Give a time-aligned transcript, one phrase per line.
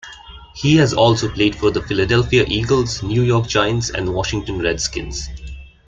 [0.55, 5.29] He has also played for the Philadelphia Eagles, New York Giants, and Washington Redskins.